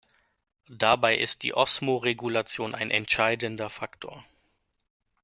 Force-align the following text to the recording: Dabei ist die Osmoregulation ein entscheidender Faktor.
Dabei 0.77 1.15
ist 1.15 1.43
die 1.43 1.53
Osmoregulation 1.53 2.73
ein 2.73 2.89
entscheidender 2.89 3.69
Faktor. 3.69 4.25